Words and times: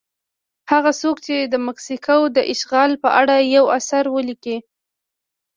هغه 0.71 0.91
څوک 1.01 1.17
چې 1.25 1.35
د 1.41 1.53
مکسیکو 1.67 2.17
د 2.35 2.37
اشغال 2.53 2.91
په 3.03 3.09
اړه 3.19 3.35
یو 3.55 3.65
اثر 3.77 4.03
ولیکه. 4.15 4.57